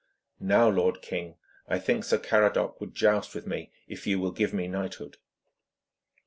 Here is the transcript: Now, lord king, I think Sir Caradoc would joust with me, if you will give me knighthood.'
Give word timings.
Now, 0.39 0.67
lord 0.67 1.03
king, 1.03 1.35
I 1.67 1.77
think 1.77 2.03
Sir 2.03 2.17
Caradoc 2.17 2.81
would 2.81 2.95
joust 2.95 3.35
with 3.35 3.45
me, 3.45 3.71
if 3.85 4.07
you 4.07 4.19
will 4.19 4.31
give 4.31 4.51
me 4.51 4.67
knighthood.' 4.67 5.17